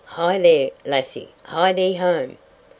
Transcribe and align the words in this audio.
"Hie 0.03 0.39
thee, 0.39 0.73
Lassie, 0.83 1.29
hie 1.43 1.73
thee 1.73 1.93
home!" 1.93 2.39